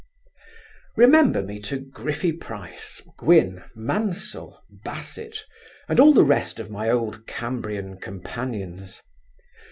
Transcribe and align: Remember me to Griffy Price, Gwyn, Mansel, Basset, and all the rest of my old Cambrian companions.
Remember 0.97 1.43
me 1.43 1.59
to 1.61 1.77
Griffy 1.79 2.31
Price, 2.31 3.03
Gwyn, 3.19 3.63
Mansel, 3.75 4.59
Basset, 4.83 5.45
and 5.87 5.99
all 5.99 6.11
the 6.11 6.25
rest 6.25 6.59
of 6.59 6.71
my 6.71 6.89
old 6.89 7.27
Cambrian 7.27 7.97
companions. 7.99 9.03